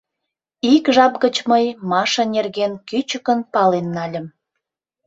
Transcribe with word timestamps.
Ик 0.73 0.85
жап 0.95 1.13
гыч 1.23 1.35
мый 1.49 1.65
Маша 1.89 2.23
нерген 2.35 2.73
кӱчыкын 2.87 3.39
пален 3.53 3.85
нальым. 3.95 4.25